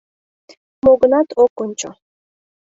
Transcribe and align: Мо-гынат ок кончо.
Мо-гынат 0.83 1.27
ок 1.41 1.51
кончо. 1.59 1.89